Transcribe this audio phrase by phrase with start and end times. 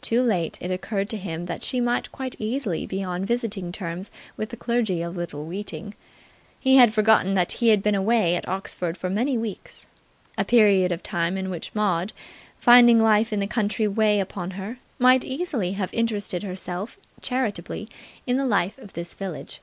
[0.00, 4.10] Too late it occurred to him that she might quite easily be on visiting terms
[4.34, 5.92] with the clergy of Little Weeting.
[6.58, 9.84] He had forgotten that he had been away at Oxford for many weeks,
[10.38, 12.14] a period of time in which Maud,
[12.58, 17.86] finding life in the country weigh upon her, might easily have interested herself charitably
[18.26, 19.60] in the life of this village.